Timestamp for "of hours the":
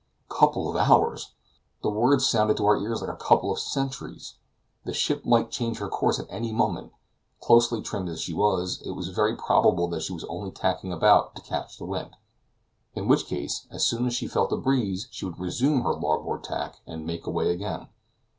0.67-1.91